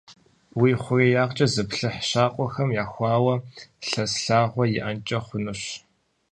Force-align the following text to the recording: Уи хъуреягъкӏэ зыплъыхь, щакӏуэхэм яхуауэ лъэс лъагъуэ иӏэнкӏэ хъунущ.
Уи 0.59 0.71
хъуреягъкӏэ 0.81 1.47
зыплъыхь, 1.53 1.99
щакӏуэхэм 2.09 2.69
яхуауэ 2.83 3.35
лъэс 3.87 4.13
лъагъуэ 4.25 4.65
иӏэнкӏэ 4.77 5.19
хъунущ. 5.25 5.61